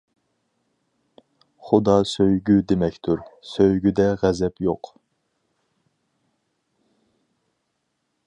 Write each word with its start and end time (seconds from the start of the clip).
خۇدا 1.67 1.93
سۆيگۈ 2.11 2.55
دېمەكتۇر، 2.71 3.21
سۆيگۈدە 3.51 4.07
غەزەپ 4.23 4.65
يوق. 4.69 4.91